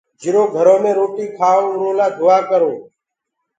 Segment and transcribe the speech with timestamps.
[0.21, 2.73] جرو گھرو مي روٽي کآئو اُرو لآ دُآآ ڪرو